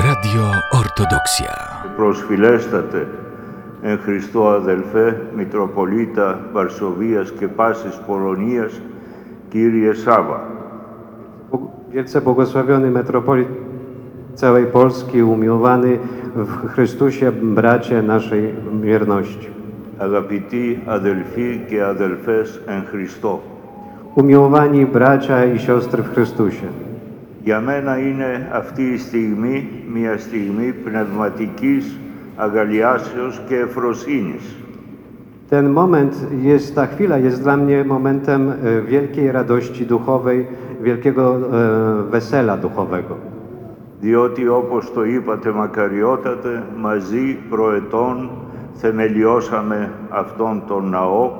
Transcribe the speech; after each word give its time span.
Radio 0.00 0.42
Ortodoksja. 0.80 1.54
Προσφυλέστατε 1.96 3.06
εν 3.82 3.98
Χριστώ 4.04 4.48
αδελφέ, 4.48 5.20
Μητροπολίτα 5.36 6.40
Βαρσοβίας 6.52 7.30
και 7.38 7.48
πάσης 7.48 8.00
Πολωνίας, 8.06 8.80
Κύριε 9.48 9.92
Σάβα. 9.92 10.40
Wielce 11.92 12.20
błogosławiony 12.20 12.90
metropolit 12.90 13.48
całej 14.34 14.66
Polski, 14.66 15.22
umiłowany 15.22 15.98
w 16.36 16.68
Chrystusie 16.68 17.32
bracie 17.32 18.02
naszej 18.02 18.54
wierności. 18.80 19.48
Αγαπητοί 19.98 20.82
αδελφοί 20.86 21.64
και 21.68 21.84
αδελφές 21.84 22.60
εν 22.66 22.84
Χριστώ. 22.90 23.40
Umiłowani 24.14 24.86
bracia 24.86 25.44
i 25.44 25.58
siostry 25.58 26.02
w 26.02 26.12
Chrystusie. 26.14 26.68
Για 27.43 27.59
μένα 27.59 27.97
είναι 27.97 28.49
αυτή 28.53 28.83
η 28.83 28.97
στιγμή 28.97 29.69
μια 29.93 30.17
στιγμή 30.17 30.73
πνευματικής 30.83 31.99
αγαλιάσεως 32.35 33.41
και 33.47 33.55
ευφροσύνης. 33.55 34.55
Ten 35.49 35.69
moment 35.69 36.13
jest, 36.43 36.75
ta 36.75 36.85
chwila 36.85 37.17
jest 37.17 37.41
dla 37.41 37.57
mnie 37.57 37.83
momentem 37.83 38.41
e, 38.49 38.81
wielkiej 38.81 39.31
radości 39.31 39.85
duchowej, 39.85 40.47
wielkiego 40.81 41.35
e, 41.35 42.03
wesela 42.11 42.57
duchowego. 42.57 43.15
Διότι 44.01 44.47
όπως 44.47 44.93
το 44.93 45.03
είπατε 45.03 45.51
μακαριότατε, 45.51 46.63
μαζί 46.77 47.37
προετών 47.49 48.29
θεμελιώσαμε 48.73 49.91
αυτόν 50.09 50.63
τον 50.67 50.89
ναό 50.89 51.31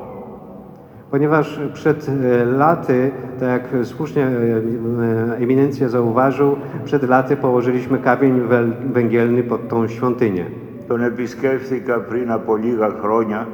Ponieważ 1.11 1.59
przed 1.73 2.09
e, 2.09 2.45
laty, 2.45 3.11
tak 3.39 3.49
jak 3.49 3.85
słusznie 3.85 4.23
e, 4.23 4.27
e, 4.27 5.37
eminencja 5.37 5.89
zauważył, 5.89 6.55
przed 6.83 7.03
laty 7.03 7.37
położyliśmy 7.37 7.97
kamień 7.97 8.41
wel- 8.41 8.91
węgielny 8.93 9.43
pod 9.43 9.67
tą 9.67 9.87
świątynię. 9.87 10.45
Τον 10.87 11.03
επισκέφθηκα 11.03 11.99
πριν 11.99 12.31
από 12.31 12.55
λίγα 12.57 12.89
χρόνια 12.89 13.47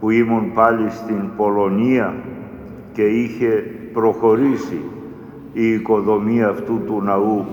που 0.00 0.10
ήμουν 0.10 0.52
πάλι 0.54 0.90
στην 0.90 1.30
Πολωνία 1.36 2.14
και 2.92 3.02
είχε 3.02 3.64
προχωρήσει 3.92 4.80
η 5.52 5.66
οικοδομία 5.72 6.48
αυτού 6.48 6.80
του 6.86 7.02
ναού 7.02 7.44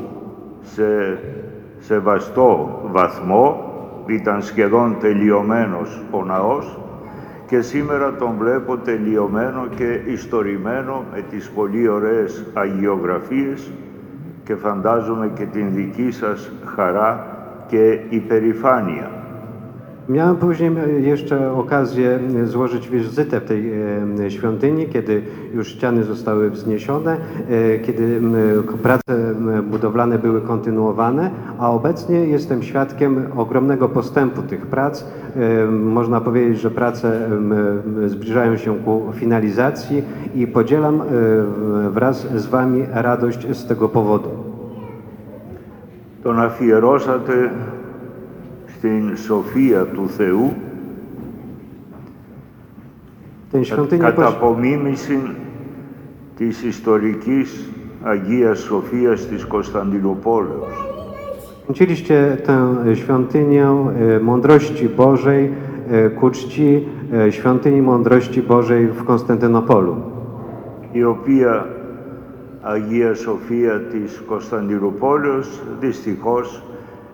σε 0.62 1.20
σεβαστό 1.80 2.80
βαθμό. 2.92 3.62
Ήταν 4.08 4.42
σχεδόν 4.42 4.98
τελειωμένος 5.00 6.02
ο 6.12 6.24
ναός 6.24 6.78
και 7.48 7.62
σήμερα 7.62 8.14
τον 8.16 8.36
βλέπω 8.38 8.78
τελειωμένο 8.78 9.68
και 9.76 10.00
ιστορημένο 10.06 11.04
με 11.14 11.24
τις 11.30 11.50
πολύ 11.50 11.88
ωραίες 11.88 12.46
αγιογραφίες 12.54 13.72
και 14.44 14.56
φαντάζομαι 14.56 15.32
και 15.36 15.46
την 15.46 15.74
δική 15.74 16.12
σας 16.12 16.52
χαρά 16.76 17.26
και 17.68 18.00
υπερηφάνεια. 18.10 19.12
Miałem 20.10 20.36
później 20.36 20.72
jeszcze 21.02 21.52
okazję 21.52 22.20
złożyć 22.46 22.90
wizytę 22.90 23.40
w 23.40 23.46
tej 23.46 23.74
świątyni, 24.30 24.88
kiedy 24.88 25.22
już 25.54 25.68
ściany 25.68 26.04
zostały 26.04 26.50
wzniesione, 26.50 27.18
e, 27.50 27.80
kiedy 27.80 28.22
prace 28.84 29.36
budowlane 29.64 30.20
były 30.20 30.42
kontynuowane, 30.42 31.32
a 31.60 31.72
obecnie 31.72 32.16
jestem 32.18 32.64
świadkiem 32.64 33.26
ogromnego 33.38 33.90
postępu 33.90 34.42
tych 34.42 34.68
prac. 34.68 35.04
E, 35.36 35.66
można 35.72 36.22
powiedzieć, 36.22 36.60
że 36.60 36.72
prace 36.72 37.30
zbliżają 38.08 38.58
się 38.58 38.76
ku 38.76 39.04
finalizacji 39.14 40.04
i 40.36 40.48
podzielam 40.48 41.02
e, 41.02 41.06
wraz 41.90 42.28
z 42.36 42.46
Wami 42.46 42.86
radość 42.92 43.58
z 43.58 43.68
tego 43.68 43.90
powodu. 43.90 44.30
To 46.24 46.34
nafierosa 46.34 47.20
ty 47.20 47.50
στην 48.78 49.18
σοφία 49.18 49.86
του 49.86 50.10
Θεού 50.18 50.54
Ten 53.52 53.64
świątynię 53.66 54.02
κατά 54.02 54.22
poś- 54.22 54.28
απομίμηση 54.36 55.20
της 56.38 56.64
ιστορικής 56.64 57.70
Αγίας 58.04 58.60
Σοφίας 58.60 59.26
της 59.28 59.46
Κωνσταντινούπολεως. 59.46 60.74
Uczyliście 61.70 62.38
tę 62.46 62.76
świątynię 62.96 63.68
e, 63.68 64.20
mądrości 64.20 64.90
Bożej 64.90 65.52
e, 65.92 66.10
ku 66.10 66.30
czci 66.30 66.86
e, 67.14 67.32
świątyni 67.32 67.82
mądrości 67.82 68.42
Bożej 68.42 68.88
w 68.88 69.04
Konstantynopolu. 69.04 69.96
η 70.94 71.04
οποία 71.04 71.66
Αγία 72.62 73.14
Σοφία 73.16 73.80
της 73.92 74.22
Κωνσταντινούπολεως 74.28 75.62
δυστυχώς 75.82 76.64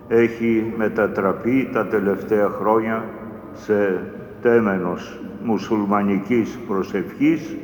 έχει 0.08 0.72
μετατραπεί 0.76 1.70
τα 1.72 1.86
τελευταία 1.86 2.48
χρόνια 2.48 3.04
σε 3.52 4.00
τέμενος 4.42 5.20
μουσουλμανικής 5.44 6.58
προσευχής 6.68 7.56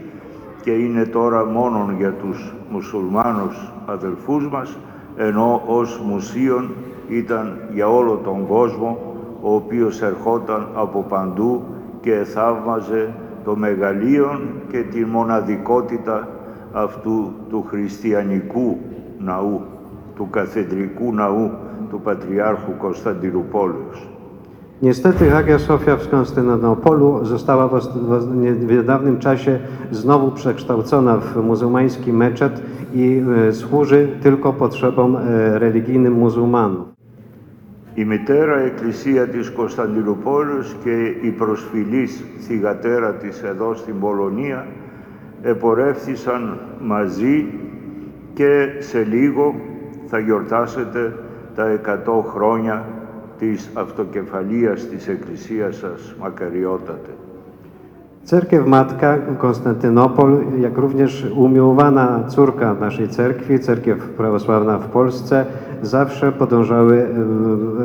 και 0.62 0.70
είναι 0.70 1.04
τώρα 1.04 1.44
μόνον 1.44 1.96
για 1.96 2.12
τους 2.12 2.52
μουσουλμάνους 2.70 3.72
αδελφούς 3.86 4.48
μας 4.48 4.78
ενώ 5.16 5.62
ως 5.66 6.00
μουσείον 6.06 6.70
ήταν 7.08 7.56
για 7.72 7.88
όλο 7.88 8.20
τον 8.24 8.46
κόσμο 8.46 9.14
ο 9.42 9.54
οποίος 9.54 10.02
ερχόταν 10.02 10.68
από 10.74 11.04
παντού 11.08 11.62
και 12.00 12.14
θαύμαζε 12.24 13.14
το 13.44 13.56
μεγαλείο 13.56 14.40
και 14.70 14.78
τη 14.78 15.04
μοναδικότητα 15.04 16.28
αυτού 16.72 17.32
του 17.48 17.64
χριστιανικού 17.68 18.78
ναού, 19.18 19.60
του 20.16 20.28
καθεδρικού 20.30 21.14
ναού 21.14 21.50
του 21.89 22.01
Πατριάρχου 22.03 22.77
Κωνσταντινούπολεως. 22.77 24.09
Niestety 24.81 25.29
Hagia 25.29 25.59
Sofia 25.59 25.95
w 25.97 26.09
Konstantynopolu 26.09 27.25
została 27.25 27.67
w, 27.67 27.73
ost- 27.73 27.97
w, 27.97 28.11
w 28.65 28.71
niedawnym 28.71 29.19
czasie 29.19 29.59
znowu 29.91 30.31
przekształcona 30.31 31.17
w 31.17 31.35
muzułmański 31.43 32.13
meczet 32.13 32.61
i 32.93 33.23
e, 33.47 33.53
służy 33.53 34.07
tylko 34.21 34.53
potrzebom 34.53 35.15
e, 35.15 35.19
religijnym 35.59 36.13
muzułmanów. 36.13 36.95
Η 37.95 38.05
μητέρα 38.05 38.59
εκκλησία 38.59 39.27
της 39.27 39.51
Κωνσταντινούπολης 39.51 40.75
και 40.83 41.13
η 41.21 41.29
προσφυλής 41.29 42.23
θυγατέρα 42.39 43.13
της 43.13 43.43
εδώ 43.43 43.75
στην 43.75 43.99
Πολωνία 43.99 44.65
επορεύθησαν 45.41 46.59
μαζί 46.81 47.45
και 48.33 48.67
σε 48.79 49.03
λίγο 49.03 49.55
θα 50.07 50.19
γιορτάσετε 50.19 51.13
τα 51.55 51.69
100 51.69 52.21
χρόνια 52.21 52.83
της 53.39 53.69
αυτοκεφαλίας 53.73 54.85
της 54.87 55.07
εκκλησίας 55.07 55.75
σας, 55.75 56.15
μακαριότατε. 56.21 57.09
Cerkiew 58.31 58.65
Matka 58.65 59.17
Konstantynopol, 59.37 60.31
jak 60.59 60.77
również 60.77 61.25
umiłowana 61.35 62.23
córka 62.27 62.73
naszej 62.79 63.07
cerkwi, 63.09 63.59
cerkiew 63.59 63.97
prawosławna 64.17 64.77
w 64.77 64.85
Polsce, 64.87 65.45
zawsze 65.81 66.31
podążały 66.31 67.07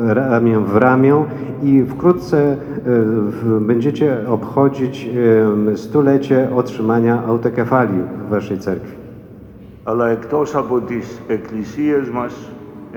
e, 0.09 0.13
ramię 0.13 0.59
w 0.59 0.75
ramię 0.77 1.25
i 1.63 1.83
wkrótce 1.89 2.37
e, 2.51 2.55
w- 2.85 3.59
będziecie 3.61 4.17
obchodzić 4.27 5.09
e, 5.73 5.77
stulecie 5.77 6.49
otrzymania 6.55 7.23
autokefalii 7.27 8.01
w 8.25 8.29
waszej 8.29 8.59
cerkwi. 8.59 8.95
Αλλά 9.85 10.09
εκτός 10.09 10.55
από 10.55 10.79
τις 10.81 11.21
εκκλησίες 11.27 12.09
μας, 12.09 12.33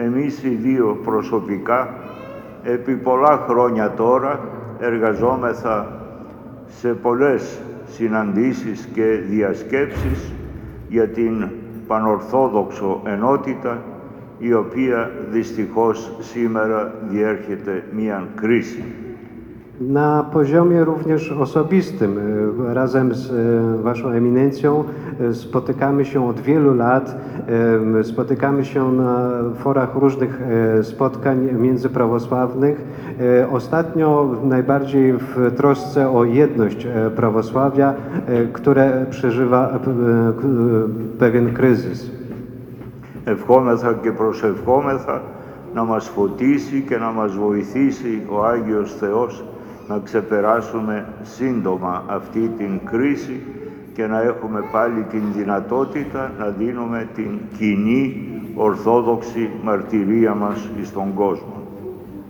εμείς 0.03 0.43
οι 0.43 0.49
δύο 0.49 0.99
προσωπικά, 1.03 1.93
επί 2.63 2.93
πολλά 2.93 3.45
χρόνια 3.47 3.91
τώρα, 3.91 4.39
εργαζόμεθα 4.79 6.01
σε 6.67 6.93
πολλές 6.93 7.61
συναντήσεις 7.87 8.89
και 8.93 9.03
διασκέψεις 9.29 10.31
για 10.89 11.07
την 11.07 11.47
πανορθόδοξο 11.87 13.01
ενότητα, 13.05 13.83
η 14.39 14.53
οποία 14.53 15.11
δυστυχώς 15.29 16.11
σήμερα 16.19 16.93
διέρχεται 17.09 17.83
μία 17.91 18.27
κρίση. 18.35 18.83
Na 19.80 20.22
poziomie 20.32 20.84
również 20.84 21.32
osobistym, 21.32 22.18
e, 22.70 22.74
razem 22.74 23.14
z 23.14 23.30
e, 23.30 23.82
Waszą 23.82 24.08
eminencją 24.08 24.84
e, 25.20 25.34
spotykamy 25.34 26.04
się 26.04 26.26
od 26.28 26.40
wielu 26.40 26.74
lat, 26.74 27.16
e, 28.00 28.04
spotykamy 28.04 28.64
się 28.64 28.92
na 28.92 29.30
forach 29.54 29.94
różnych 29.94 30.42
e, 30.78 30.82
spotkań 30.84 31.48
międzyprawosławnych. 31.58 32.84
E, 33.20 33.48
Ostatnio 33.50 34.30
najbardziej 34.44 35.12
w 35.12 35.52
trosce 35.56 36.10
o 36.10 36.24
jedność 36.24 36.86
e, 36.86 37.10
prawosławia, 37.10 37.94
e, 38.26 38.44
które 38.46 39.06
przeżywa 39.10 39.70
e, 39.70 39.78
p- 39.78 39.90
e, 39.90 40.32
k- 40.32 40.48
e, 40.48 41.18
pewien 41.18 41.52
kryzys. 41.54 42.10
Ευχόμεθα 43.26 43.92
και 44.02 44.10
προσευχόμεθα 44.12 45.22
να 45.74 45.84
μας 45.84 46.08
φωτίσει 46.08 46.84
και 46.88 46.96
να 46.96 47.10
μας 47.10 47.32
βοηθήσει 47.36 48.22
ο 48.30 48.44
Άγιος 48.46 48.92
Θεός 48.94 49.44
να 49.88 49.98
ξεπεράσουμε 49.98 51.06
σύντομα 51.22 52.04
αυτή 52.06 52.50
την 52.58 52.80
κρίση 52.90 53.40
και 53.94 54.06
να 54.06 54.22
έχουμε 54.22 54.64
πάλι 54.72 55.02
την 55.10 55.22
δυνατότητα 55.36 56.32
να 56.38 56.48
δίνουμε 56.48 57.08
την 57.14 57.38
κοινή 57.58 58.28
ορθόδοξη 58.54 59.50
μαρτυρία 59.62 60.34
μας 60.34 60.68
στον 60.82 61.14
κόσμο. 61.14 61.64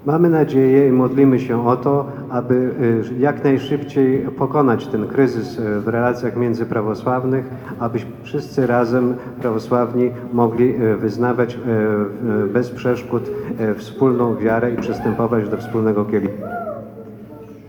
Mamy 0.07 0.29
nadzieję 0.29 0.89
i 0.89 0.93
modlimy 0.93 1.41
się 1.41 1.67
o 1.69 1.77
to, 1.77 2.07
aby 2.31 2.55
y, 2.55 3.19
jak 3.19 3.45
najszybciej 3.45 4.19
pokonać 4.39 4.87
ten 4.87 5.07
kryzys 5.07 5.59
y, 5.59 5.81
w 5.81 5.89
relacjach 5.89 6.37
międzyprawosławnych, 6.37 7.51
abyśmy 7.81 8.11
wszyscy 8.23 8.67
razem 8.67 9.15
prawosławni 9.41 10.11
mogli 10.33 10.83
y, 10.83 10.97
wyznawać 10.97 11.55
y, 11.55 11.59
y, 11.59 12.47
bez 12.47 12.71
przeszkód 12.71 13.31
y, 13.61 13.75
wspólną 13.75 14.37
wiarę 14.37 14.73
i 14.73 14.77
przystępować 14.77 15.49
do 15.49 15.57
wspólnego 15.57 16.05
kielicha. 16.05 16.68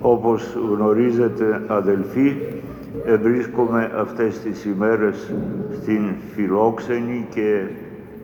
Όπως 0.00 0.56
γνωρίζετε 0.70 1.62
αδελφοί, 1.66 2.36
ε, 3.04 3.16
βρίσκομαι 3.16 3.90
αυτές 3.96 4.38
τις 4.38 4.64
ημέρες 4.64 5.32
στην 5.80 6.00
φιλόξενη 6.34 7.26
και 7.30 7.62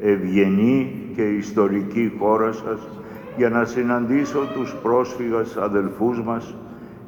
ευγενή 0.02 0.92
και 1.14 1.22
ιστορική 1.22 2.12
χώρα 2.18 2.52
σας 2.52 2.88
για 3.36 3.48
να 3.48 3.64
συναντήσω 3.64 4.38
τους 4.54 4.74
πρόσφυγας 4.82 5.56
αδελφούς 5.56 6.22
μας, 6.22 6.54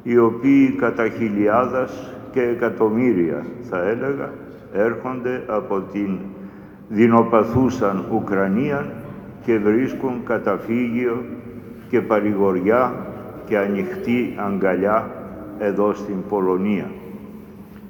οι 0.03 0.17
οποίοι 0.17 0.71
κατά 0.71 1.07
χιλιάδας 1.09 2.13
και 2.31 2.41
εκατομμύρια, 2.41 3.45
θα 3.69 3.81
έλεγα, 3.89 4.31
έρχονται 4.73 5.43
από 5.47 5.81
την 5.91 6.17
δεινοπαθούσαν 6.89 8.03
Ουκρανία 8.11 8.91
και 9.45 9.57
βρίσκουν 9.57 10.11
καταφύγιο 10.25 11.23
και 11.89 12.01
παρηγοριά 12.01 13.08
και 13.48 13.58
ανοιχτή 13.58 14.34
αγκαλιά 14.46 15.06
εδώ 15.58 15.94
στην 15.94 16.16
Πολωνία. 16.28 16.86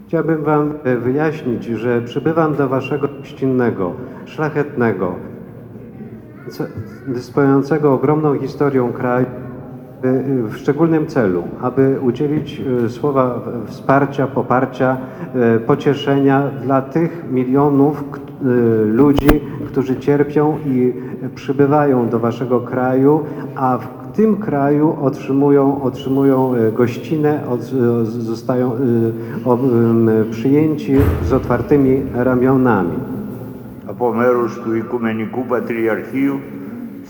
Chciałbym 0.07 0.43
Wam 0.45 0.73
e, 0.85 0.97
wyjaśnić, 0.97 1.65
że 1.65 2.03
przybywam 2.03 2.55
do 2.55 2.69
Waszego 2.69 3.09
gościnnego, 3.09 3.93
szlachetnego, 4.25 5.15
ce- 6.49 6.67
dysponującego 7.09 7.93
ogromną 7.95 8.39
historią 8.39 8.93
kraju 8.93 9.27
e, 9.27 10.09
e, 10.09 10.43
w 10.49 10.57
szczególnym 10.57 11.07
celu, 11.07 11.43
aby 11.63 11.99
udzielić 12.03 12.61
e, 12.85 12.89
słowa 12.89 13.25
w- 13.39 13.69
wsparcia, 13.71 14.27
poparcia, 14.27 14.97
e, 15.35 15.59
pocieszenia 15.61 16.43
dla 16.65 16.83
tych 16.83 17.25
milionów 17.31 18.05
k- 18.11 18.19
e, 18.19 18.45
ludzi, 18.85 19.41
którzy 19.67 19.97
cierpią 19.97 20.59
i 20.67 20.93
przybywają 21.35 22.09
do 22.09 22.19
Waszego 22.19 22.61
kraju, 22.61 23.21
a 23.57 23.79
w 23.79 23.98
tym 24.19 24.37
kraju 24.37 24.97
otrzymują, 25.03 25.83
otrzymują 25.83 26.55
e, 26.55 26.73
gościnę, 26.73 27.41
od, 27.51 27.61
z- 27.63 28.07
zostają 28.31 28.73
e, 28.73 28.77
o, 29.45 29.55
em, 29.55 30.11
przyjęci 30.31 30.97
z 31.29 31.33
otwartymi 31.33 32.03
ramionami. 32.15 32.97
Από 33.87 34.13
μέρους 34.13 34.61
του 34.63 34.75
Οικουμενικού 34.75 35.45
Πατριαρχείου 35.49 36.35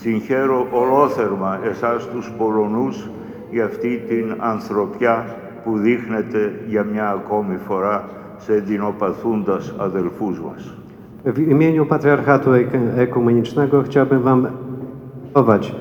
συγχαίρω 0.01 0.67
ολόθερμα 0.73 1.59
εσάς 1.71 2.07
τους 2.09 2.31
Πολωνούς 2.39 3.09
για 3.53 3.65
αυτή 3.65 4.03
την 4.09 4.35
ανθρωπιά 4.39 5.25
που 5.65 5.79
δείχνετε 5.79 6.53
για 6.69 6.85
μια 6.93 7.09
ακόμη 7.11 7.57
φορά 7.67 8.05
σε 8.39 8.53
δεινοπαθούντας 8.67 9.75
αδελφούς 9.79 10.41
μας. 10.41 10.75
W 11.25 11.39
imieniu 11.51 11.87
Patriarchatu 11.87 12.49
Ek- 12.55 12.99
Ekumenicznego 12.99 13.83
chciałbym 13.83 14.23
Wam 14.23 14.47
podziękować 15.33 15.65
e, 15.71 15.75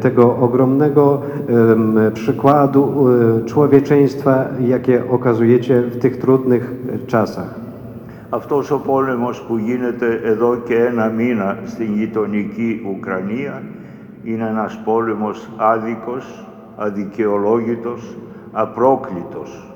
tego 0.00 0.36
ogromnego 0.36 1.20
em, 1.48 1.98
przykładu 2.14 3.06
e, 3.08 3.44
człowieczeństwa, 3.44 4.44
jakie 4.60 5.02
okazujecie 5.10 5.82
w 5.82 5.98
tych 5.98 6.16
trudnych 6.16 6.72
e, 6.94 7.06
czasach. 7.06 7.54
Αυτός 8.30 8.70
ο 8.70 8.78
πόλεμος 8.78 9.40
που 9.40 9.56
γίνεται 9.56 10.20
εδώ 10.24 10.56
και 10.56 10.76
ένα 10.76 11.08
μήνα 11.08 11.58
στην 11.64 11.94
γειτονική 11.94 12.86
Ουκρανία 12.96 13.62
είναι 14.24 14.48
ένας 14.48 14.80
πόλεμος 14.84 15.50
άδικος, 15.56 16.44
αδικαιολόγητος, 16.76 18.16
απρόκλητος. 18.52 19.68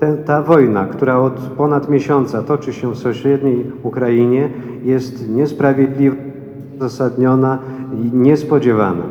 Te, 0.00 0.16
ta 0.26 0.42
wojna, 0.42 0.86
która 0.86 1.18
od 1.18 1.40
ponad 1.56 1.88
miesiąca 1.88 2.42
toczy 2.42 2.72
się 2.72 2.90
w 2.90 2.98
sąsiedniej 2.98 3.72
Ukrainie, 3.82 4.48
jest 4.84 5.28
niesprawiedliwa, 5.28 6.16
zasadniona 6.78 7.58
i 8.04 8.16
niespodziewana. 8.16 9.04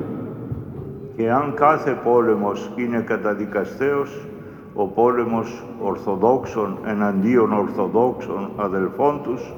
Και 1.15 1.31
αν 1.31 1.53
κάθε 1.55 1.97
πόλεμος 2.03 2.71
είναι 2.75 3.03
καταδικαστέος, 3.07 4.27
ο 4.73 4.87
πόλεμος 4.87 5.63
Ορθοδόξων 5.81 6.77
εναντίον 6.85 7.53
Ορθοδόξων 7.53 8.49
αδελφών 8.55 9.19
τους 9.23 9.53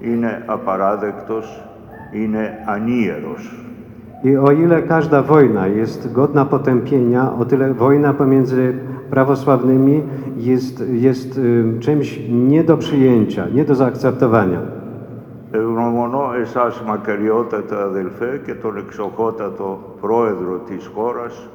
είναι 0.00 0.42
απαράδεκτος, 0.46 1.60
είναι 2.12 2.64
ανίερος. 2.66 3.54
I 4.22 4.36
o 4.36 4.52
ile 4.52 4.82
każda 4.82 5.22
wojna 5.22 5.66
jest 5.66 6.12
godna 6.12 6.44
potępienia, 6.44 7.32
o 7.38 7.44
tyle 7.44 7.74
wojna 7.74 8.14
pomiędzy 8.14 8.74
prawosławnymi 9.10 10.02
jest, 10.36 10.84
jest 10.92 11.38
ym, 11.38 11.78
czymś 11.80 12.20
nie 12.30 12.64
do 12.64 12.76
przyjęcia, 12.76 13.46
nie 13.54 13.64
do 13.64 13.74
zaakceptowania. 13.74 14.60
Ευγνωμονώ 15.55 16.33
εσάς 16.41 16.81
μακαριότατα 16.81 17.83
αδελφέ 17.83 18.41
και 18.45 18.53
τον 18.53 18.77
εξοχότατο 18.77 19.95
πρόεδρο 20.01 20.57
της 20.57 20.89
χώρας, 20.93 21.47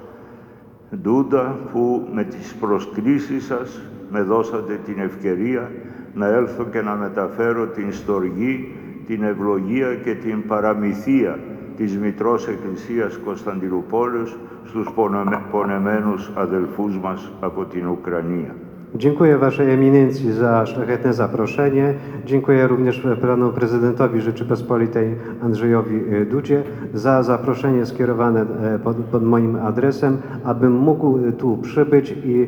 Ντούντα, 0.96 1.58
που 1.72 2.08
με 2.12 2.24
τις 2.24 2.54
προσκλήσεις 2.54 3.44
σας 3.44 3.80
με 4.10 4.22
δώσατε 4.22 4.80
την 4.84 4.98
ευκαιρία 4.98 5.70
να 6.14 6.26
έλθω 6.26 6.64
και 6.64 6.80
να 6.82 6.94
μεταφέρω 6.94 7.66
την 7.66 7.92
στοργή, 7.92 8.74
την 9.06 9.22
ευλογία 9.22 9.94
και 9.94 10.14
την 10.14 10.46
παραμυθία 10.46 11.38
της 11.76 11.98
Μητρός 11.98 12.48
Εκκλησίας 12.48 13.18
Κωνσταντινούπολης 13.24 14.36
στους 14.64 14.90
πονεμε- 14.94 15.42
πονεμένους 15.50 16.30
αδελφούς 16.34 16.98
μας 16.98 17.32
από 17.40 17.64
την 17.64 17.88
Ουκρανία. 17.88 18.54
Dziękuję 18.97 19.37
Waszej 19.37 19.71
Eminencji 19.71 20.31
za 20.31 20.65
szlachetne 20.65 21.13
zaproszenie. 21.13 21.93
Dziękuję 22.25 22.67
również 22.67 23.01
panu 23.21 23.51
prezydentowi 23.51 24.21
Rzeczypospolitej 24.21 25.15
Andrzejowi 25.43 25.95
e, 25.95 26.25
Dudzie 26.25 26.63
za 26.93 27.23
zaproszenie 27.23 27.85
skierowane 27.85 28.41
e, 28.41 28.79
pod, 28.79 28.97
pod 28.97 29.23
moim 29.23 29.55
adresem, 29.55 30.17
abym 30.43 30.73
mógł 30.73 31.17
e, 31.17 31.31
tu 31.31 31.57
przybyć 31.57 32.15
i 32.25 32.47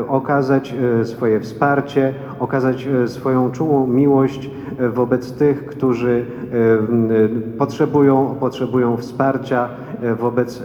e, 0.00 0.08
okazać 0.08 0.74
e, 1.00 1.04
swoje 1.04 1.40
wsparcie, 1.40 2.14
okazać 2.38 2.86
e, 2.86 3.08
swoją 3.08 3.50
czułą 3.50 3.86
miłość 3.86 4.50
e, 4.78 4.88
wobec 4.88 5.32
tych, 5.32 5.66
którzy 5.66 6.24
e, 6.52 6.78
m, 6.78 7.08
e, 7.10 7.28
potrzebują, 7.58 8.36
potrzebują 8.40 8.96
wsparcia 8.96 9.68
e, 10.02 10.14
wobec 10.14 10.60
e, 10.60 10.64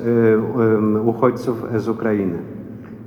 em, 0.75 1.07
uchodźców 1.07 1.65
z 1.75 1.87
Ukrainy. 1.87 2.37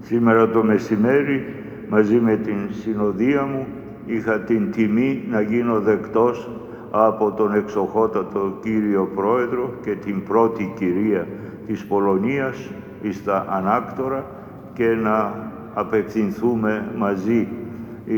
Σήμερα 0.02 0.48
το 0.48 0.62
μεσημέρι 0.64 1.44
μαζί 1.91 2.15
με 2.15 2.35
την 2.35 2.57
συνοδεία 2.71 3.43
μου 3.45 3.67
είχα 4.05 4.39
την 4.39 4.71
τιμή 4.71 5.23
να 5.29 5.41
γίνω 5.41 5.79
δεκτός 5.79 6.49
από 6.91 7.31
τον 7.31 7.55
εξοχότατο 7.55 8.57
κύριο 8.61 9.09
Πρόεδρο 9.15 9.73
και 9.81 9.91
την 9.95 10.23
πρώτη 10.23 10.73
κυρία 10.77 11.27
της 11.67 11.85
Πολωνίας 11.85 12.69
στα 13.11 13.45
ανάκτορα 13.49 14.25
και 14.73 14.87
να 14.87 15.33
απευθυνθούμε 15.73 16.91
μαζί 16.97 17.47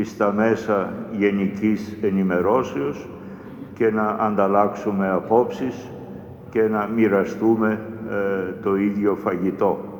στα 0.04 0.32
μέσα 0.32 0.92
γενικής 1.12 1.96
ενημερώσεως 2.02 3.08
και 3.74 3.90
να 3.90 4.06
ανταλλάξουμε 4.20 5.10
απόψεις 5.10 5.90
και 6.50 6.62
να 6.62 6.88
μοιραστούμε 6.94 7.80
ε, 8.10 8.52
το 8.62 8.76
ίδιο 8.76 9.14
φαγητό. 9.14 9.93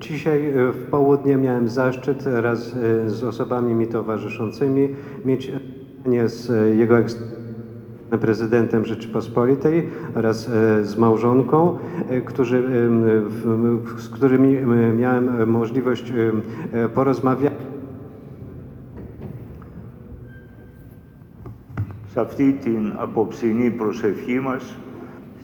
Dzisiaj 0.00 0.50
e, 0.50 0.72
w 0.72 0.86
południe 0.90 1.36
miałem 1.36 1.68
zaszczyt 1.68 2.22
raz 2.26 2.74
e, 2.76 3.10
z 3.10 3.24
osobami 3.24 3.74
mi 3.74 3.86
towarzyszącymi 3.86 4.88
mieć 5.24 5.52
spotkanie 6.00 6.28
z 6.28 6.50
e, 6.50 6.68
jego 6.76 6.98
eks- 6.98 7.16
prezydentem 8.20 8.84
Rzeczypospolitej 8.84 9.88
oraz 10.14 10.48
e, 10.48 10.84
z 10.84 10.96
małżonką, 10.98 11.78
e, 12.08 12.20
którzy, 12.20 12.56
em, 12.58 13.02
w- 13.28 13.86
w- 13.94 14.00
z 14.02 14.08
którymi 14.08 14.56
em, 14.56 14.96
miałem 14.96 15.50
możliwość 15.50 16.10
em, 16.10 16.42
e, 16.72 16.88
porozmawiać. 16.88 17.52
σε 22.14 22.20
αυτή 22.20 22.52
την 22.52 22.92
απόψινή 22.96 23.70
προσευχή 23.70 24.40
μας, 24.40 24.74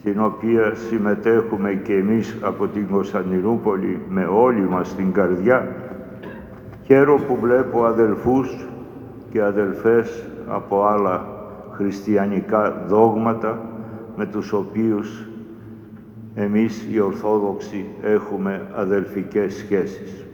στην 0.01 0.21
οποία 0.21 0.73
συμμετέχουμε 0.75 1.73
και 1.73 1.93
εμείς 1.93 2.37
από 2.41 2.67
την 2.67 2.87
Κωνσταντινούπολη 2.87 4.01
με 4.09 4.25
όλη 4.25 4.61
μας 4.61 4.95
την 4.95 5.11
καρδιά, 5.11 5.75
χαίρομαι 6.83 7.25
που 7.25 7.37
βλέπω 7.41 7.83
αδελφούς 7.85 8.67
και 9.31 9.41
αδελφές 9.41 10.23
από 10.47 10.85
άλλα 10.85 11.27
χριστιανικά 11.71 12.85
δόγματα 12.87 13.61
με 14.15 14.25
τους 14.25 14.53
οποίους 14.53 15.25
εμείς 16.35 16.87
οι 16.91 16.99
Ορθόδοξοι 16.99 17.85
έχουμε 18.01 18.67
αδελφικές 18.75 19.53
σχέσεις. 19.53 20.25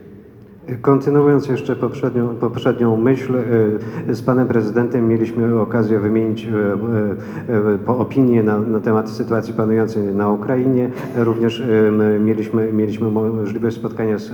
Kontynuując 0.82 1.48
jeszcze 1.48 1.76
poprzednią, 1.76 2.28
poprzednią 2.28 2.96
myśl, 2.96 3.36
e, 4.08 4.14
z 4.14 4.22
panem 4.22 4.48
prezydentem 4.48 5.08
mieliśmy 5.08 5.60
okazję 5.60 6.00
wymienić 6.00 6.44
e, 6.44 6.48
e, 7.88 7.98
opinię 7.98 8.42
na, 8.42 8.58
na 8.58 8.80
temat 8.80 9.10
sytuacji 9.10 9.54
panującej 9.54 10.02
na 10.02 10.30
Ukrainie. 10.30 10.90
Również 11.16 11.62
mieliśmy, 12.20 12.72
mieliśmy 12.72 13.10
możliwość 13.10 13.76
spotkania 13.76 14.18
z 14.18 14.32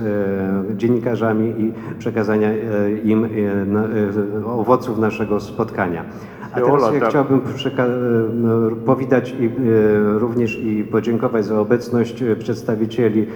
dziennikarzami 0.77 1.53
i 1.61 1.73
przekazania 1.99 2.49
im 3.03 3.27
owoców 4.45 4.99
naszego 4.99 5.39
spotkania. 5.39 6.05
A 6.51 6.61
teraz 6.61 6.93
ja 6.93 6.99
tak. 6.99 7.09
chciałbym 7.09 7.41
powitać 8.85 9.35
i, 9.39 9.49
również 10.17 10.59
i 10.59 10.83
podziękować 10.83 11.45
za 11.45 11.59
obecność 11.59 12.23
przedstawicieli 12.39 13.27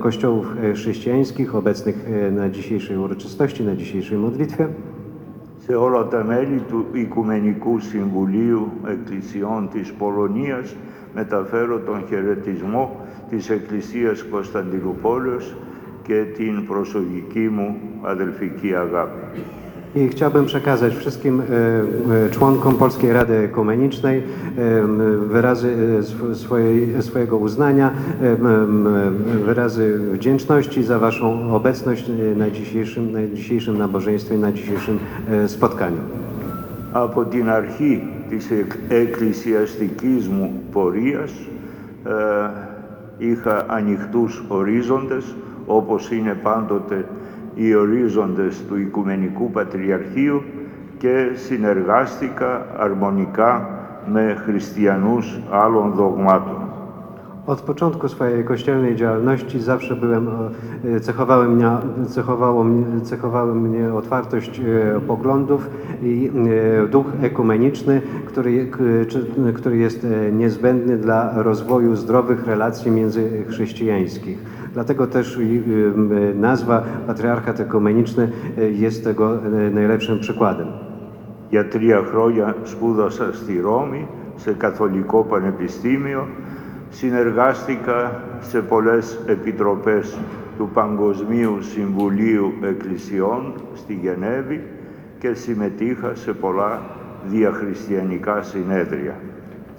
kościołów 0.00 0.46
chrześcijańskich 0.74 1.54
obecnych 1.54 2.06
na 2.30 2.50
dzisiejszej 2.50 2.96
uroczystości, 2.96 3.62
na 3.62 3.76
dzisiejszej 3.76 4.18
modlitwie. 4.18 4.68
σε 5.66 5.74
όλα 5.74 6.06
τα 6.06 6.24
μέλη 6.24 6.62
του 6.68 6.86
Οικουμενικού 6.92 7.80
Συμβουλίου 7.80 8.72
Εκκλησιών 8.86 9.68
της 9.72 9.92
Πολωνίας 9.92 10.74
μεταφέρω 11.14 11.78
τον 11.78 12.04
χαιρετισμό 12.08 13.06
της 13.28 13.50
Εκκλησίας 13.50 14.22
Κωνσταντινούπολης 14.22 15.54
και 16.02 16.24
την 16.36 16.66
προσωπική 16.66 17.48
μου 17.48 17.76
αδελφική 18.02 18.74
αγάπη. 18.74 19.40
I 19.95 20.07
chciałbym 20.09 20.45
przekazać 20.45 20.95
wszystkim 20.95 21.41
e, 21.41 21.43
e, 22.25 22.29
członkom 22.29 22.75
Polskiej 22.75 23.13
Rady 23.13 23.37
Ekumenicznej 23.37 24.17
e, 24.57 24.61
m, 24.79 25.01
wyrazy 25.27 25.69
e, 25.99 25.99
sw- 26.03 26.35
swojej, 26.35 27.01
swojego 27.03 27.37
uznania, 27.37 27.91
e, 28.21 28.29
m, 28.31 28.45
m, 28.47 29.17
wyrazy 29.45 29.99
wdzięczności 30.13 30.83
za 30.83 30.99
Waszą 30.99 31.55
obecność 31.55 32.09
e, 32.09 32.35
na 32.35 32.49
dzisiejszym, 32.49 33.11
na 33.11 33.27
dzisiejszym 33.35 33.77
nabożeństwie, 33.77 34.37
na 34.37 34.51
dzisiejszym 34.51 34.99
e, 35.29 35.47
spotkaniu. 35.47 36.01
Από 36.93 37.25
την 37.25 37.49
αρχή 37.49 38.03
της 38.29 38.51
εκ- 38.51 38.77
εκκλησιαστικής 38.89 40.27
μου 40.27 40.51
πορείας 40.71 41.31
ε, 42.05 42.11
είχα 43.17 43.65
ανοιχτούς 43.67 44.43
ορίζοντες 44.47 45.35
όπως 45.67 46.11
είναι 46.11 46.33
πάντοτε 46.43 47.05
οι 47.55 47.75
ορίζοντες 47.75 48.63
του 48.67 48.77
Οικουμενικού 48.79 49.51
Πατριαρχείου 49.51 50.41
και 50.97 51.29
συνεργάστηκα 51.35 52.65
αρμονικά 52.77 53.69
με 54.13 54.37
χριστιανούς 54.45 55.39
άλλων 55.51 55.91
δογμάτων. 55.91 56.61
Od 57.49 57.61
początku 57.61 58.07
swojej 58.09 58.43
kościelnej 58.43 58.95
działalności 58.95 59.59
zawsze 59.59 59.95
byłem, 59.95 60.27
e, 60.95 60.99
cechowały 60.99 61.47
mnie, 61.47 61.69
cechowało 62.07 62.63
mnie, 62.63 63.01
cechowały 63.03 63.55
mnie 63.55 63.93
otwartość 63.93 64.59
e, 64.59 64.99
poglądów 65.07 65.69
i 66.03 66.31
e, 66.83 66.87
duch 66.87 67.05
ekumeniczny, 67.21 68.01
który, 68.25 68.67
k- 68.67 68.77
czy- 69.07 69.53
który 69.53 69.77
jest 69.77 70.05
e, 70.05 70.31
niezbędny 70.31 70.97
dla 70.97 71.41
rozwoju 71.43 71.95
zdrowych 71.95 72.47
relacji 72.47 72.91
międzychrześcijańskich. 72.91 74.37
Dlatego 74.72 75.06
też 75.06 75.38
i, 75.38 75.62
e, 76.32 76.34
nazwa 76.34 76.82
Patriarchat 77.06 77.60
Ekumeniczny 77.60 78.32
e, 78.58 78.70
jest 78.70 79.04
tego 79.04 79.46
e, 79.46 79.70
najlepszym 79.70 80.18
przykładem. 80.20 80.66
Για 81.50 81.68
τρία 81.68 82.02
χρόνια 82.02 82.54
σπούδασα 82.64 83.32
στη 83.32 83.60
Ρώμη, 83.60 84.06
σε 84.36 84.52
καθολικό 84.52 85.22
πανεπιστήμιο. 85.24 86.26
Συνεργάστηκα 86.90 88.22
σε 88.40 88.60
πολλές 88.60 89.20
επιτροπές 89.26 90.18
του 90.58 90.70
Παγκοσμίου 90.74 91.62
Συμβουλίου 91.62 92.52
Εκκλησιών 92.62 93.52
στη 93.74 93.94
Γενέβη 93.94 94.64
και 95.18 95.34
συμμετείχα 95.34 96.14
σε 96.14 96.32
πολλά 96.32 96.82
διαχριστιανικά 97.24 98.42
συνέδρια. 98.42 99.14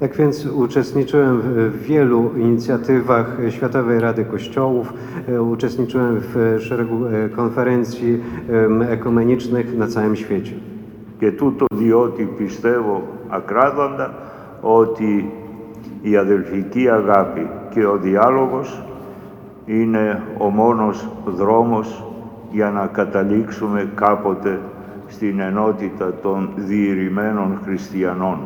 Tak 0.03 0.15
więc 0.15 0.45
uczestniczyłem 0.45 1.41
w 1.41 1.45
w 1.45 1.81
wielu 1.81 2.31
inicjatywach 2.37 3.37
Światowej 3.49 3.99
Rady 3.99 4.25
Kościołów, 4.25 4.93
e, 5.27 5.41
uczestniczyłem 5.41 6.19
w 6.19 6.57
szeregu 6.59 7.05
e, 7.05 7.29
konferencji 7.29 8.21
em, 8.49 8.81
ekumenicznych 8.81 9.77
na 9.77 9.87
całym 9.87 10.15
świecie. 10.15 10.53
Και 11.19 11.31
τούτο 11.31 11.65
διότι 11.75 12.29
πιστεύω 12.37 13.01
ακράδαντα 13.29 14.13
ότι 14.61 15.31
η 16.01 16.17
αδελφική 16.17 16.89
αγάπη 16.89 17.47
και 17.69 17.85
ο 17.85 17.97
διάλογος 17.97 18.83
είναι 19.65 20.21
ο 20.37 20.49
μόνος 20.49 21.07
δρόμος 21.25 22.03
για 22.51 22.69
να 22.69 22.87
καταλήξουμε 22.87 23.89
κάποτε 23.95 24.59
στην 25.07 25.39
ενότητα 25.39 26.13
των 26.21 26.49
διηρημένων 26.55 27.59
χριστιανών. 27.65 28.39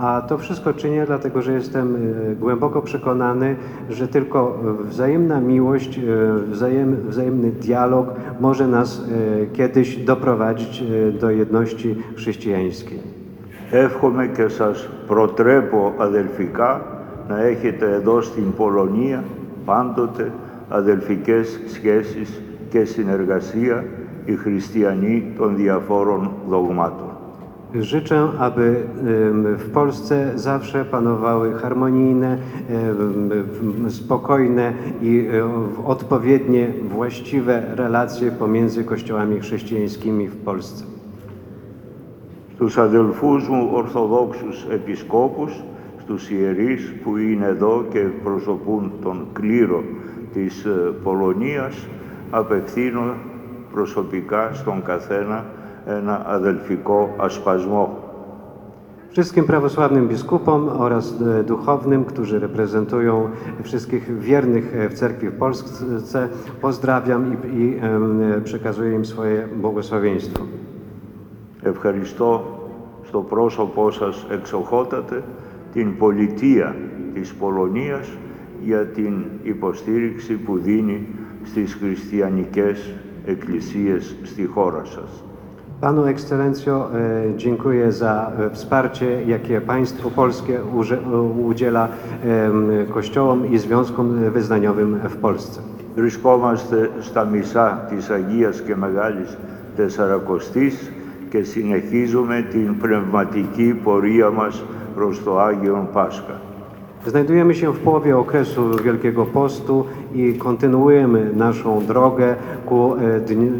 A 0.00 0.22
to 0.28 0.38
wszystko 0.38 0.72
czynię 0.72 1.06
dlatego, 1.06 1.42
że 1.42 1.52
jestem 1.52 1.96
e, 1.96 2.34
głęboko 2.34 2.82
przekonany, 2.82 3.56
że 3.90 4.08
tylko 4.08 4.58
wzajemna 4.84 5.40
miłość, 5.40 5.98
e, 5.98 6.02
wzajem, 6.50 6.96
wzajemny 7.08 7.50
dialog 7.50 8.06
może 8.40 8.66
nas 8.68 9.00
e, 9.00 9.46
kiedyś 9.46 9.96
doprowadzić 9.96 10.82
e, 10.82 11.12
do 11.12 11.30
jedności 11.30 11.96
chrześcijańskiej. 12.16 12.98
Εύχομαι 13.70 14.26
και 14.26 14.48
σας 14.48 14.88
προτρέπω 15.06 15.92
αδελφικά 15.98 16.80
να 17.28 17.40
έχετε 17.42 17.92
εδώ 17.92 18.20
στην 18.20 18.52
Πολωνία 18.52 19.24
πάντοτε 19.64 20.32
αδελφικές 20.68 21.60
σχέσεις 21.66 22.40
και 22.70 22.84
συνεργασία 22.84 23.84
οι 24.24 24.34
χριστιανοί 24.36 25.32
των 25.36 25.56
διαφόρων 25.56 26.30
δογμάτων. 26.48 27.07
Życzę, 27.80 28.28
aby 28.38 28.76
em, 28.98 29.56
w 29.56 29.70
Polsce 29.70 30.32
zawsze 30.34 30.84
panowały 30.84 31.52
harmonijne, 31.54 32.28
em, 32.28 32.38
w- 33.28 33.92
spokojne 33.92 34.72
i 35.02 35.26
e, 35.32 35.84
odpowiednie, 35.86 36.68
właściwe 36.88 37.62
relacje 37.74 38.30
pomiędzy 38.30 38.84
kościołami 38.84 39.40
chrześcijańskimi 39.40 40.28
w 40.28 40.36
Polsce. 40.36 40.84
Στους 42.54 42.78
αδελφούς 42.78 43.48
μου 43.48 43.70
Ορθοδόξους 43.74 44.66
Επισκόπους, 44.70 45.52
στους 46.02 46.30
ιερείς 46.30 46.92
που 47.04 47.16
είναι 47.16 47.46
εδώ 47.46 47.84
και 47.92 47.98
προσωπούν 48.24 48.92
τον 49.02 49.26
κλήρο 49.32 49.82
της 50.34 50.64
ε, 50.64 50.70
Πολωνίας, 51.04 51.86
απευθύνω 52.30 53.14
προσωπικά 53.72 54.50
στον 54.52 54.82
καθένα 54.84 55.44
ένα 55.85 56.21
αδελφικό 56.25 57.09
ασπασμό. 57.17 57.97
Wszystkim 59.11 59.45
prawosławnym 59.45 60.07
biskupom 60.07 60.69
oraz 60.69 61.21
e, 61.21 61.43
duchownym, 61.43 62.05
którzy 62.05 62.39
reprezentują 62.39 63.29
wszystkich 63.63 64.19
wiernych 64.19 64.75
e, 64.75 64.89
w 64.89 64.93
cerkwi 64.93 65.29
w 65.29 65.37
Polsce, 65.37 66.29
pozdrawiam 66.61 67.33
i, 67.33 67.57
i 67.57 67.77
em, 67.77 68.41
przekazuję 68.43 68.93
im 68.95 69.05
swoje 69.05 69.47
błogosławieństwo. 69.61 70.43
Ευχαριστώ 71.63 72.59
στο 73.03 73.21
πρόσωπό 73.21 73.91
σας 73.91 74.25
εξοχότατε 74.31 75.23
την 75.73 75.97
πολιτεία 75.97 76.75
της 77.13 77.33
Πολωνίας 77.33 78.07
για 78.63 78.85
την 78.85 79.23
υποστήριξη 79.43 80.33
που 80.33 80.57
δίνει 80.57 81.07
στις 81.43 81.73
χριστιανικές 81.73 82.93
εκκλησίες 83.25 84.15
στη 84.23 84.45
χώρα 84.45 84.85
σας. 84.85 85.23
Panu 85.80 86.04
Ekscelencjo, 86.06 86.90
e, 86.94 87.36
dziękuję 87.36 87.92
za 87.92 88.30
e, 88.38 88.50
wsparcie, 88.50 89.22
jakie 89.26 89.60
państwo 89.60 90.10
polskie 90.10 90.60
uże- 90.76 90.98
udziela 91.44 91.88
em, 92.24 92.68
kościołom 92.94 93.46
i 93.52 93.58
związkom 93.58 94.30
wyznaniowym 94.30 94.98
w 95.08 95.16
Polsce. 95.16 95.60
Βρισκόμαστε 95.96 96.90
στα 97.00 97.24
μισά 97.24 97.86
της 97.90 98.10
Αγίας 98.10 98.60
και 98.62 98.76
Μεγάλης 98.76 99.36
Τεσσαρακοστής 99.76 100.90
και 101.30 101.42
συνεχίζουμε 101.42 102.44
την 102.50 102.78
πνευματική 102.78 103.74
πορεία 103.84 104.30
μας 104.30 104.62
προς 104.94 105.22
το 105.24 105.40
Άγιον 105.40 105.88
Πάσχα. 105.92 106.40
Znajdujemy 107.06 107.54
się 107.54 107.72
w 107.72 107.78
połowie 107.78 108.16
okresu 108.18 108.70
Wielkiego 108.84 109.26
Postu 109.26 109.84
i 110.14 110.34
kontynuujemy 110.34 111.30
naszą 111.36 111.84
drogę 111.86 112.34
ku, 112.66 112.94
e, 112.94 113.20
dni- 113.20 113.52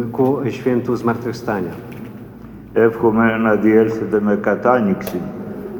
e, 0.00 0.12
ku 0.12 0.38
świętu 0.50 0.96
Zmartwychwstania. 0.96 1.74
Εύχομαι 2.76 3.36
να 3.38 3.54
διέλθετε 3.54 4.20
με 4.20 4.36
κατάνοιξη 4.36 5.20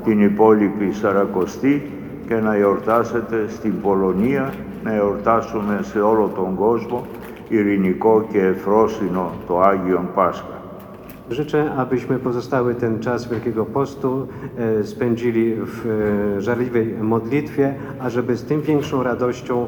την 0.05 0.21
υπόλοιπη 0.21 0.93
Σαρακοστή 0.93 1.83
και 2.29 2.35
να 2.35 2.55
εορτάσετε 2.57 3.45
στην 3.49 3.81
Πολωνία, 3.81 4.53
να 4.85 4.95
εορτάσουμε 4.95 5.79
σε 5.83 6.01
όλο 6.01 6.33
τον 6.37 6.55
κόσμο 6.55 7.07
ειρηνικό 7.49 8.27
και 8.33 8.39
ευφρόσινο 8.39 9.31
το 9.47 9.61
Άγιον 9.61 10.09
Πάσχα. 10.15 10.58
Życzę, 11.31 11.73
abyśmy 11.77 12.19
pozostały 12.19 12.75
ten 12.75 13.01
czas 13.01 13.29
Wielkiego 13.29 13.65
Postu 13.65 14.27
e, 14.59 14.85
spędzili 14.85 15.55
w 15.55 15.87
e, 16.37 16.41
żarliwej 16.41 16.95
modlitwie, 17.01 17.75
ażeby 18.01 18.37
z 18.37 18.45
tym 18.45 18.61
większą 18.61 19.03
radością 19.03 19.67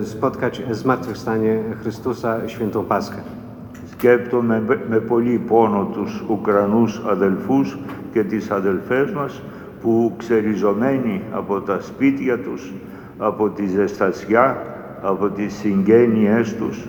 e, 0.00 0.04
spotkać 0.04 0.62
zmartwychwstanie 0.70 1.58
Chrystusa, 1.82 2.48
świętą 2.48 2.84
Paschę. 2.84 3.20
Σκέπτομαι 3.98 4.60
με- 4.68 4.78
με 4.90 4.96
πολύ 5.00 5.38
πόνο 5.38 5.84
τους 5.94 6.24
Ουκρανούς 6.28 7.00
αδελφούς 7.08 7.78
και 8.12 8.24
τις 8.24 8.50
αδελφές 8.50 9.12
μας 9.12 9.42
που 9.82 10.12
ξεριζωμένοι 10.18 11.20
από 11.32 11.60
τα 11.60 11.80
σπίτια 11.80 12.38
τους, 12.38 12.72
από 13.18 13.48
τη 13.48 13.66
ζεστασιά, 13.66 14.62
από 15.02 15.28
τις 15.28 15.54
συγγένειές 15.54 16.54
τους, 16.56 16.84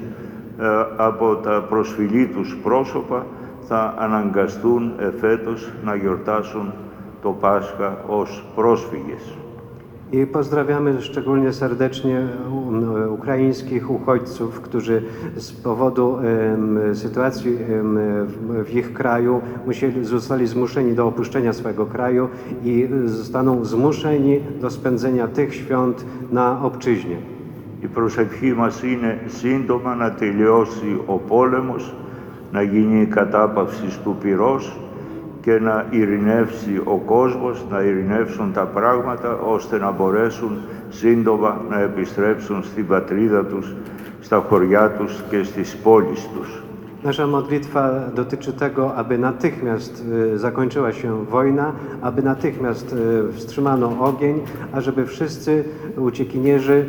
ε, 0.60 0.66
από 0.98 1.36
τα 1.36 1.66
προσφυλή 1.70 2.26
τους 2.28 2.58
πρόσωπα 2.64 3.26
θα 3.68 3.94
αναγκαστούν 3.98 4.94
εφέτος 5.00 5.72
να 5.86 5.96
γιορτάσουν 5.96 6.74
το 7.22 7.30
Πάσχα 7.30 7.98
ως 8.08 8.46
πρόσφυγες. 8.56 9.38
I 10.12 10.26
pozdrawiamy 10.26 11.02
szczególnie 11.02 11.54
serdecznie 11.54 12.28
um, 12.52 13.14
ukraińskich 13.14 13.92
uchodźców, 13.92 14.62
którzy 14.62 15.04
z 15.36 15.52
powodu 15.52 16.18
em, 16.18 16.96
sytuacji 16.96 17.58
em, 17.58 18.00
w, 18.26 18.64
w 18.66 18.76
ich 18.76 18.94
kraju 18.94 19.42
musieli, 19.66 20.06
zostali 20.06 20.48
zmuszeni 20.48 20.94
do 20.94 21.08
opuszczenia 21.08 21.54
swojego 21.54 21.86
kraju 21.86 22.30
i 22.64 22.90
zostaną 23.06 23.66
zmuszeni 23.66 24.40
do 24.62 24.70
spędzenia 24.70 25.28
tych 25.28 25.56
świąt 25.56 26.06
na 26.32 26.62
obczyźnie. 26.64 27.18
Η 27.82 27.88
προσευχή 27.88 28.54
μας 28.54 28.84
είναι 28.84 29.20
σύντομα 29.26 29.96
να 29.96 30.12
τελειώσει 30.12 31.02
ο 31.06 31.18
πόλεμος, 31.18 31.96
να 32.53 32.63
γίνει 32.63 33.01
η 33.01 33.07
κατάπαυση 33.07 34.01
του 34.05 34.17
πυρός 34.21 34.77
και 35.41 35.59
να 35.59 35.87
ειρηνεύσει 35.91 36.81
ο 36.85 36.97
κόσμος, 36.97 37.65
να 37.71 37.81
ειρηνεύσουν 37.81 38.53
τα 38.53 38.65
πράγματα 38.65 39.39
ώστε 39.39 39.79
να 39.79 39.91
μπορέσουν 39.91 40.59
σύντομα 40.89 41.65
να 41.71 41.81
επιστρέψουν 41.81 42.63
στην 42.65 42.87
πατρίδα 42.87 43.45
τους, 43.45 43.75
στα 44.21 44.45
χωριά 44.49 44.91
τους 44.91 45.23
και 45.31 45.43
στις 45.43 45.77
πόλεις 45.77 46.29
τους. 46.35 46.63
Nasza 47.04 47.28
modlitwa 47.28 47.90
dotyczy 48.16 48.54
tego, 48.54 48.96
aby 48.96 49.18
natychmiast 49.18 50.06
y, 50.34 50.40
zakończyła 50.40 50.92
się 50.92 51.26
wojna, 51.26 51.72
aby 52.02 52.22
natychmiast 52.22 52.94
y, 53.30 53.34
wstrzymano 53.34 54.00
ogień, 54.00 54.40
ażeby 54.74 55.06
wszyscy 55.06 55.64
uciekinierzy 55.98 56.86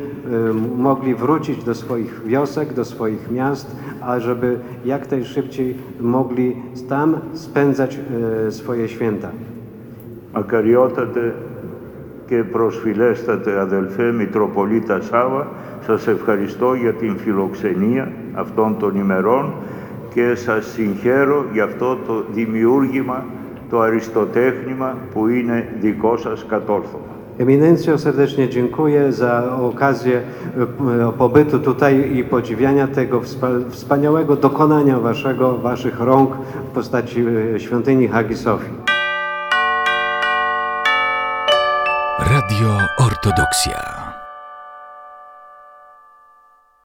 y, 0.51 0.55
mogli 0.77 1.15
wrócić 1.15 1.65
do 1.65 1.75
swoich 1.75 2.23
wiosek, 2.27 2.73
do 2.75 2.85
swoich 2.85 3.31
miast, 3.31 3.77
ażeby 4.03 4.59
jak 4.85 5.11
najszybciej 5.11 5.77
mogli 6.01 6.57
tam 6.89 7.17
spędzać 7.35 7.99
y, 8.49 8.53
swoje 8.53 8.89
święta. 8.89 9.31
Μακαριότατε 10.35 11.35
και 12.27 12.45
προσφυλέστατε 12.45 13.61
αδελφέ 13.61 14.13
Μητροπολίτα 14.13 15.01
Σάβα, 15.01 15.47
σας 15.87 16.07
ευχαριστώ 16.07 16.75
για 16.75 16.93
την 16.93 17.17
φιλοξενία 17.17 18.13
αυτών 18.35 18.79
των 18.79 18.97
ημερών 18.97 19.53
και 20.15 20.35
σας 20.35 20.67
συγχαίρω 20.67 21.45
για 21.53 21.65
αυτό 21.65 21.97
το 22.07 22.25
δημιούργημα, 22.33 23.25
το 23.71 23.81
αριστοτέχνημα 23.81 24.95
που 25.13 25.29
είναι 25.29 25.69
δικό 25.81 26.17
σας 26.17 26.45
κατόρθωμα. 26.49 27.03
Eminencjo, 27.41 27.99
serdecznie 27.99 28.49
dziękuję 28.49 29.13
za 29.13 29.57
okazję 29.61 30.21
y, 31.09 31.13
pobytu 31.19 31.59
tutaj 31.61 32.17
i 32.17 32.25
podziwiania 32.25 32.87
tego 32.89 33.21
wspa- 33.21 33.71
wspaniałego 33.71 34.37
dokonania 34.37 34.99
waszego, 34.99 35.59
waszych 35.59 36.01
rąk 36.01 36.31
w 36.71 36.75
postaci 36.75 37.21
y, 37.57 37.61
świątyni 37.61 38.09
Hagi 38.09 38.37
Sofii. 38.37 38.75
Radio 42.31 42.69
Ortodoksja. 42.99 44.02